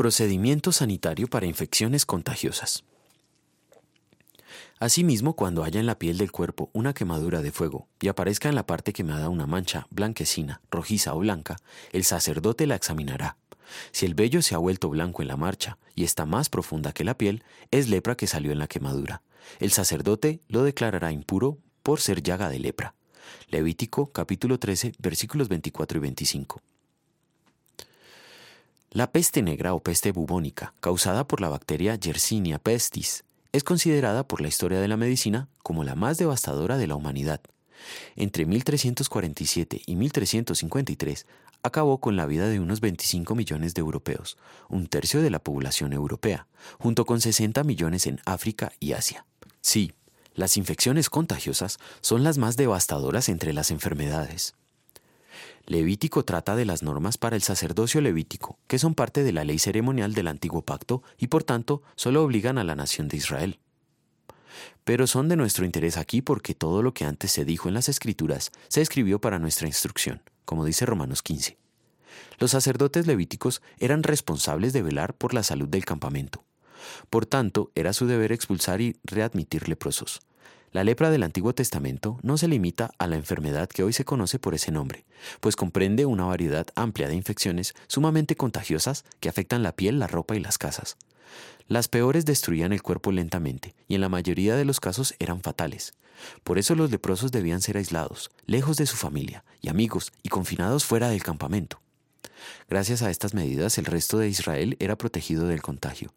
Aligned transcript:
Procedimiento 0.00 0.72
sanitario 0.72 1.28
para 1.28 1.44
infecciones 1.44 2.06
contagiosas. 2.06 2.84
Asimismo, 4.78 5.36
cuando 5.36 5.62
haya 5.62 5.78
en 5.78 5.84
la 5.84 5.98
piel 5.98 6.16
del 6.16 6.32
cuerpo 6.32 6.70
una 6.72 6.94
quemadura 6.94 7.42
de 7.42 7.52
fuego 7.52 7.86
y 8.00 8.08
aparezca 8.08 8.48
en 8.48 8.54
la 8.54 8.64
parte 8.64 8.94
quemada 8.94 9.28
una 9.28 9.46
mancha 9.46 9.86
blanquecina, 9.90 10.62
rojiza 10.70 11.14
o 11.14 11.18
blanca, 11.18 11.58
el 11.92 12.04
sacerdote 12.04 12.66
la 12.66 12.76
examinará. 12.76 13.36
Si 13.92 14.06
el 14.06 14.14
vello 14.14 14.40
se 14.40 14.54
ha 14.54 14.58
vuelto 14.58 14.88
blanco 14.88 15.20
en 15.20 15.28
la 15.28 15.36
marcha 15.36 15.76
y 15.94 16.04
está 16.04 16.24
más 16.24 16.48
profunda 16.48 16.94
que 16.94 17.04
la 17.04 17.18
piel, 17.18 17.44
es 17.70 17.90
lepra 17.90 18.16
que 18.16 18.26
salió 18.26 18.52
en 18.52 18.58
la 18.58 18.68
quemadura. 18.68 19.20
El 19.58 19.70
sacerdote 19.70 20.40
lo 20.48 20.64
declarará 20.64 21.12
impuro 21.12 21.58
por 21.82 22.00
ser 22.00 22.22
llaga 22.22 22.48
de 22.48 22.58
lepra. 22.58 22.94
Levítico 23.48 24.06
capítulo 24.12 24.58
13 24.58 24.94
versículos 24.98 25.50
24 25.50 25.98
y 25.98 26.00
25. 26.00 26.62
La 28.92 29.12
peste 29.12 29.40
negra 29.40 29.72
o 29.72 29.78
peste 29.78 30.10
bubónica, 30.10 30.74
causada 30.80 31.24
por 31.24 31.40
la 31.40 31.48
bacteria 31.48 31.94
Yersinia 31.94 32.58
pestis, 32.58 33.22
es 33.52 33.62
considerada 33.62 34.26
por 34.26 34.40
la 34.40 34.48
historia 34.48 34.80
de 34.80 34.88
la 34.88 34.96
medicina 34.96 35.48
como 35.62 35.84
la 35.84 35.94
más 35.94 36.18
devastadora 36.18 36.76
de 36.76 36.88
la 36.88 36.96
humanidad. 36.96 37.40
Entre 38.16 38.46
1347 38.46 39.82
y 39.86 39.94
1353 39.94 41.24
acabó 41.62 42.00
con 42.00 42.16
la 42.16 42.26
vida 42.26 42.48
de 42.48 42.58
unos 42.58 42.80
25 42.80 43.36
millones 43.36 43.74
de 43.74 43.80
europeos, 43.80 44.36
un 44.68 44.88
tercio 44.88 45.22
de 45.22 45.30
la 45.30 45.38
población 45.38 45.92
europea, 45.92 46.48
junto 46.80 47.06
con 47.06 47.20
60 47.20 47.62
millones 47.62 48.08
en 48.08 48.20
África 48.24 48.72
y 48.80 48.94
Asia. 48.94 49.24
Sí, 49.60 49.92
las 50.34 50.56
infecciones 50.56 51.10
contagiosas 51.10 51.78
son 52.00 52.24
las 52.24 52.38
más 52.38 52.56
devastadoras 52.56 53.28
entre 53.28 53.52
las 53.52 53.70
enfermedades. 53.70 54.54
Levítico 55.70 56.24
trata 56.24 56.56
de 56.56 56.64
las 56.64 56.82
normas 56.82 57.16
para 57.16 57.36
el 57.36 57.42
sacerdocio 57.42 58.00
levítico, 58.00 58.58
que 58.66 58.80
son 58.80 58.96
parte 58.96 59.22
de 59.22 59.30
la 59.30 59.44
ley 59.44 59.60
ceremonial 59.60 60.14
del 60.14 60.26
antiguo 60.26 60.62
pacto 60.62 61.04
y 61.16 61.28
por 61.28 61.44
tanto 61.44 61.80
solo 61.94 62.24
obligan 62.24 62.58
a 62.58 62.64
la 62.64 62.74
nación 62.74 63.06
de 63.06 63.18
Israel. 63.18 63.60
Pero 64.82 65.06
son 65.06 65.28
de 65.28 65.36
nuestro 65.36 65.64
interés 65.64 65.96
aquí 65.96 66.22
porque 66.22 66.56
todo 66.56 66.82
lo 66.82 66.92
que 66.92 67.04
antes 67.04 67.30
se 67.30 67.44
dijo 67.44 67.68
en 67.68 67.74
las 67.74 67.88
escrituras 67.88 68.50
se 68.66 68.80
escribió 68.80 69.20
para 69.20 69.38
nuestra 69.38 69.68
instrucción, 69.68 70.22
como 70.44 70.64
dice 70.64 70.86
Romanos 70.86 71.22
15. 71.22 71.56
Los 72.40 72.50
sacerdotes 72.50 73.06
levíticos 73.06 73.62
eran 73.78 74.02
responsables 74.02 74.72
de 74.72 74.82
velar 74.82 75.14
por 75.14 75.34
la 75.34 75.44
salud 75.44 75.68
del 75.68 75.84
campamento. 75.84 76.42
Por 77.10 77.26
tanto, 77.26 77.70
era 77.76 77.92
su 77.92 78.08
deber 78.08 78.32
expulsar 78.32 78.80
y 78.80 78.96
readmitir 79.04 79.68
leprosos, 79.68 80.20
la 80.72 80.84
lepra 80.84 81.10
del 81.10 81.24
Antiguo 81.24 81.52
Testamento 81.52 82.18
no 82.22 82.38
se 82.38 82.46
limita 82.46 82.92
a 82.98 83.08
la 83.08 83.16
enfermedad 83.16 83.68
que 83.68 83.82
hoy 83.82 83.92
se 83.92 84.04
conoce 84.04 84.38
por 84.38 84.54
ese 84.54 84.70
nombre, 84.70 85.04
pues 85.40 85.56
comprende 85.56 86.06
una 86.06 86.24
variedad 86.24 86.66
amplia 86.76 87.08
de 87.08 87.16
infecciones 87.16 87.74
sumamente 87.88 88.36
contagiosas 88.36 89.04
que 89.18 89.28
afectan 89.28 89.62
la 89.64 89.72
piel, 89.72 89.98
la 89.98 90.06
ropa 90.06 90.36
y 90.36 90.40
las 90.40 90.58
casas. 90.58 90.96
Las 91.66 91.88
peores 91.88 92.24
destruían 92.24 92.72
el 92.72 92.82
cuerpo 92.82 93.12
lentamente 93.12 93.74
y 93.88 93.96
en 93.96 94.00
la 94.00 94.08
mayoría 94.08 94.56
de 94.56 94.64
los 94.64 94.80
casos 94.80 95.14
eran 95.18 95.40
fatales. 95.40 95.94
Por 96.44 96.58
eso 96.58 96.74
los 96.74 96.90
leprosos 96.90 97.32
debían 97.32 97.60
ser 97.60 97.76
aislados, 97.76 98.30
lejos 98.46 98.76
de 98.76 98.86
su 98.86 98.96
familia 98.96 99.44
y 99.60 99.68
amigos 99.68 100.12
y 100.22 100.28
confinados 100.28 100.84
fuera 100.84 101.08
del 101.08 101.22
campamento. 101.22 101.80
Gracias 102.68 103.02
a 103.02 103.10
estas 103.10 103.34
medidas 103.34 103.78
el 103.78 103.84
resto 103.86 104.18
de 104.18 104.28
Israel 104.28 104.76
era 104.78 104.96
protegido 104.96 105.46
del 105.46 105.62
contagio. 105.62 106.12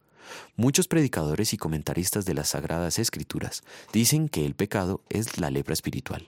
Muchos 0.55 0.87
predicadores 0.87 1.53
y 1.53 1.57
comentaristas 1.57 2.25
de 2.25 2.33
las 2.33 2.49
Sagradas 2.49 2.99
Escrituras 2.99 3.63
dicen 3.91 4.29
que 4.29 4.45
el 4.45 4.55
pecado 4.55 5.01
es 5.09 5.39
la 5.39 5.49
lepra 5.49 5.73
espiritual. 5.73 6.27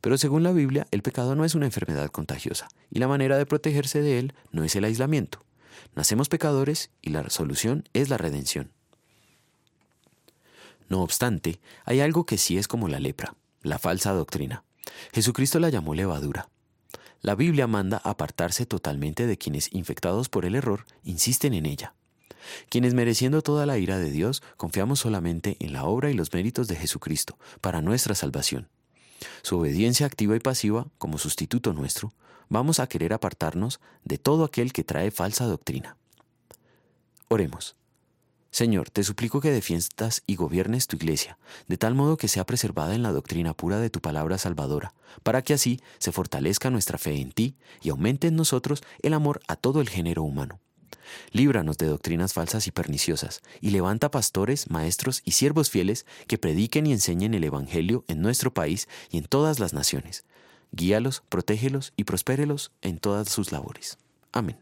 Pero 0.00 0.18
según 0.18 0.42
la 0.42 0.52
Biblia, 0.52 0.86
el 0.90 1.02
pecado 1.02 1.36
no 1.36 1.44
es 1.44 1.54
una 1.54 1.66
enfermedad 1.66 2.10
contagiosa, 2.10 2.68
y 2.90 2.98
la 2.98 3.08
manera 3.08 3.38
de 3.38 3.46
protegerse 3.46 4.02
de 4.02 4.18
él 4.18 4.34
no 4.50 4.64
es 4.64 4.74
el 4.74 4.84
aislamiento. 4.84 5.44
Nacemos 5.94 6.28
pecadores 6.28 6.90
y 7.00 7.10
la 7.10 7.30
solución 7.30 7.88
es 7.92 8.08
la 8.08 8.18
redención. 8.18 8.72
No 10.88 11.02
obstante, 11.02 11.60
hay 11.84 12.00
algo 12.00 12.26
que 12.26 12.36
sí 12.36 12.58
es 12.58 12.68
como 12.68 12.88
la 12.88 13.00
lepra, 13.00 13.36
la 13.62 13.78
falsa 13.78 14.12
doctrina. 14.12 14.64
Jesucristo 15.12 15.60
la 15.60 15.70
llamó 15.70 15.94
levadura. 15.94 16.48
La 17.20 17.36
Biblia 17.36 17.68
manda 17.68 18.02
apartarse 18.02 18.66
totalmente 18.66 19.26
de 19.26 19.38
quienes, 19.38 19.72
infectados 19.72 20.28
por 20.28 20.44
el 20.44 20.56
error, 20.56 20.84
insisten 21.04 21.54
en 21.54 21.66
ella 21.66 21.94
quienes 22.68 22.94
mereciendo 22.94 23.42
toda 23.42 23.66
la 23.66 23.78
ira 23.78 23.98
de 23.98 24.10
Dios, 24.10 24.42
confiamos 24.56 25.00
solamente 25.00 25.56
en 25.60 25.72
la 25.72 25.84
obra 25.84 26.10
y 26.10 26.14
los 26.14 26.32
méritos 26.32 26.68
de 26.68 26.76
Jesucristo 26.76 27.38
para 27.60 27.80
nuestra 27.80 28.14
salvación. 28.14 28.68
Su 29.42 29.58
obediencia 29.58 30.06
activa 30.06 30.36
y 30.36 30.40
pasiva, 30.40 30.86
como 30.98 31.18
sustituto 31.18 31.72
nuestro, 31.72 32.12
vamos 32.48 32.80
a 32.80 32.86
querer 32.86 33.12
apartarnos 33.12 33.80
de 34.04 34.18
todo 34.18 34.44
aquel 34.44 34.72
que 34.72 34.84
trae 34.84 35.10
falsa 35.10 35.46
doctrina. 35.46 35.96
Oremos. 37.28 37.76
Señor, 38.50 38.90
te 38.90 39.02
suplico 39.02 39.40
que 39.40 39.50
defiendas 39.50 40.22
y 40.26 40.36
gobiernes 40.36 40.86
tu 40.86 40.96
iglesia, 40.96 41.38
de 41.68 41.78
tal 41.78 41.94
modo 41.94 42.18
que 42.18 42.28
sea 42.28 42.44
preservada 42.44 42.94
en 42.94 43.02
la 43.02 43.10
doctrina 43.10 43.54
pura 43.54 43.78
de 43.78 43.88
tu 43.88 44.00
palabra 44.00 44.36
salvadora, 44.36 44.92
para 45.22 45.40
que 45.40 45.54
así 45.54 45.80
se 45.98 46.12
fortalezca 46.12 46.68
nuestra 46.68 46.98
fe 46.98 47.18
en 47.18 47.32
ti 47.32 47.56
y 47.80 47.88
aumente 47.88 48.26
en 48.26 48.36
nosotros 48.36 48.82
el 49.00 49.14
amor 49.14 49.40
a 49.48 49.56
todo 49.56 49.80
el 49.80 49.88
género 49.88 50.22
humano. 50.22 50.60
Líbranos 51.32 51.78
de 51.78 51.86
doctrinas 51.86 52.32
falsas 52.32 52.66
y 52.66 52.70
perniciosas, 52.70 53.42
y 53.60 53.70
levanta 53.70 54.10
pastores, 54.10 54.70
maestros 54.70 55.22
y 55.24 55.32
siervos 55.32 55.70
fieles 55.70 56.06
que 56.26 56.38
prediquen 56.38 56.86
y 56.86 56.92
enseñen 56.92 57.34
el 57.34 57.44
Evangelio 57.44 58.04
en 58.08 58.22
nuestro 58.22 58.52
país 58.52 58.88
y 59.10 59.18
en 59.18 59.24
todas 59.24 59.58
las 59.58 59.72
naciones. 59.72 60.24
Guíalos, 60.72 61.22
protégelos 61.28 61.92
y 61.96 62.04
prospérelos 62.04 62.72
en 62.80 62.98
todas 62.98 63.28
sus 63.28 63.52
labores. 63.52 63.98
Amén. 64.32 64.56